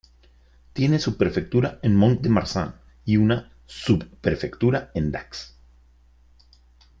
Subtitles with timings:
[0.73, 2.73] Tiene su prefectura en Mont-de-Marsan,
[3.05, 5.55] y una subprefectura: en Dax.